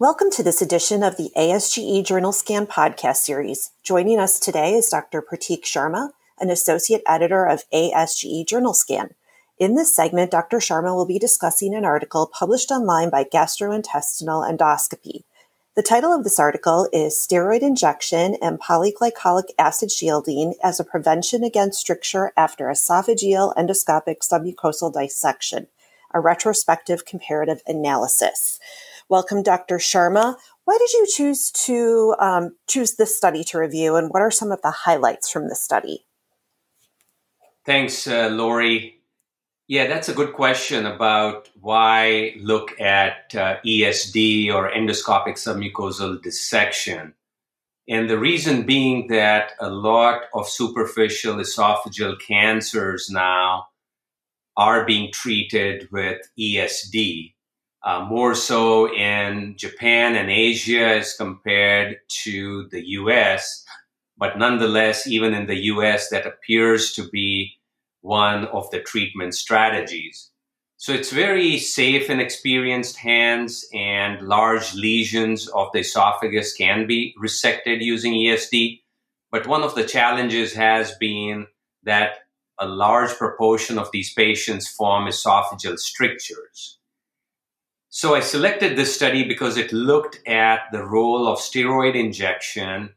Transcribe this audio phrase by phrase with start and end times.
[0.00, 3.70] Welcome to this edition of the ASGE Journal Scan podcast series.
[3.84, 5.22] Joining us today is Dr.
[5.22, 6.08] Pratik Sharma,
[6.40, 9.10] an associate editor of ASGE Journal Scan.
[9.56, 10.56] In this segment, Dr.
[10.56, 15.22] Sharma will be discussing an article published online by Gastrointestinal Endoscopy.
[15.76, 21.44] The title of this article is Steroid Injection and Polyglycolic Acid Shielding as a Prevention
[21.44, 25.68] Against Stricture After Esophageal Endoscopic Submucosal Dissection,
[26.12, 28.58] a retrospective comparative analysis.
[29.08, 29.78] Welcome, Dr.
[29.78, 30.36] Sharma.
[30.64, 34.50] Why did you choose to um, choose this study to review, and what are some
[34.50, 36.06] of the highlights from the study?
[37.66, 39.00] Thanks, uh, Lori.
[39.68, 47.14] Yeah, that's a good question about why look at uh, ESD or endoscopic submucosal dissection.
[47.88, 53.66] And the reason being that a lot of superficial esophageal cancers now
[54.56, 57.33] are being treated with ESD
[57.84, 63.64] uh, more so in Japan and Asia as compared to the US.
[64.16, 67.58] But nonetheless, even in the US, that appears to be
[68.00, 70.30] one of the treatment strategies.
[70.76, 77.14] So it's very safe in experienced hands, and large lesions of the esophagus can be
[77.22, 78.82] resected using ESD.
[79.30, 81.46] But one of the challenges has been
[81.84, 82.18] that
[82.58, 86.78] a large proportion of these patients form esophageal strictures.
[87.96, 92.92] So I selected this study because it looked at the role of steroid injection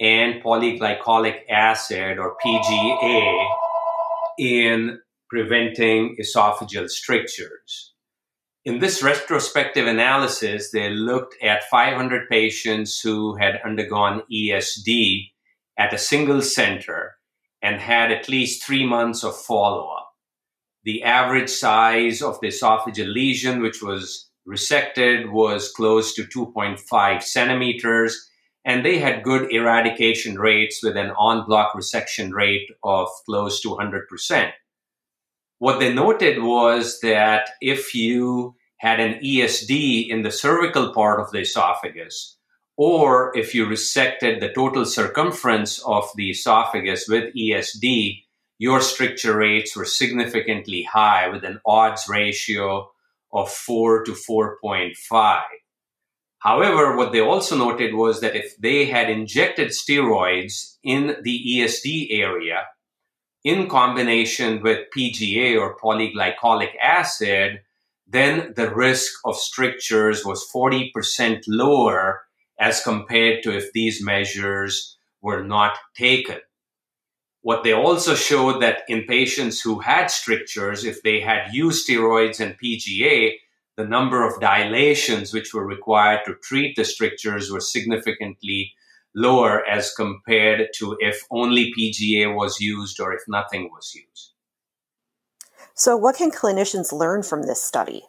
[0.00, 3.46] and polyglycolic acid or PGA
[4.38, 7.92] in preventing esophageal strictures.
[8.64, 15.30] In this retrospective analysis, they looked at 500 patients who had undergone ESD
[15.78, 17.16] at a single center
[17.60, 20.08] and had at least three months of follow up.
[20.84, 28.30] The average size of the esophageal lesion, which was resected was close to 2.5 centimeters,
[28.64, 33.68] and they had good eradication rates with an en bloc resection rate of close to
[33.68, 34.52] 100%.
[35.58, 41.30] What they noted was that if you had an ESD in the cervical part of
[41.32, 42.36] the esophagus,
[42.76, 48.22] or if you resected the total circumference of the esophagus with ESD,
[48.58, 52.88] your stricture rates were significantly high with an odds ratio
[53.32, 55.42] of 4 to 4.5.
[56.40, 62.08] However, what they also noted was that if they had injected steroids in the ESD
[62.10, 62.64] area
[63.44, 67.60] in combination with PGA or polyglycolic acid,
[68.06, 72.22] then the risk of strictures was 40% lower
[72.58, 76.38] as compared to if these measures were not taken.
[77.48, 82.40] What they also showed that in patients who had strictures, if they had used steroids
[82.40, 83.36] and PGA,
[83.74, 88.74] the number of dilations which were required to treat the strictures were significantly
[89.14, 94.34] lower as compared to if only PGA was used or if nothing was used.
[95.72, 98.02] So, what can clinicians learn from this study?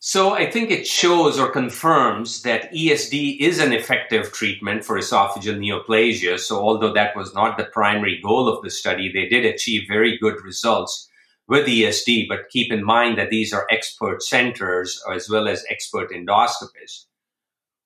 [0.00, 5.58] So I think it shows or confirms that ESD is an effective treatment for esophageal
[5.58, 6.38] neoplasia.
[6.38, 10.16] So although that was not the primary goal of the study, they did achieve very
[10.16, 11.08] good results
[11.48, 12.28] with ESD.
[12.28, 17.06] But keep in mind that these are expert centers as well as expert endoscopists.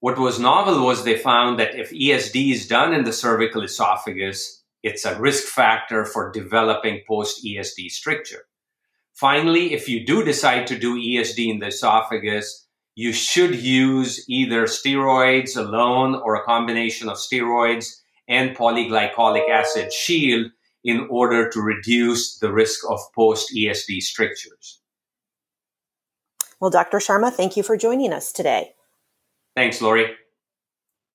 [0.00, 4.62] What was novel was they found that if ESD is done in the cervical esophagus,
[4.82, 8.44] it's a risk factor for developing post ESD stricture.
[9.22, 12.66] Finally, if you do decide to do ESD in the esophagus,
[12.96, 17.86] you should use either steroids alone or a combination of steroids
[18.26, 20.50] and polyglycolic acid shield
[20.82, 24.80] in order to reduce the risk of post ESD strictures.
[26.58, 26.98] Well, Dr.
[26.98, 28.74] Sharma, thank you for joining us today.
[29.54, 30.16] Thanks, Lori.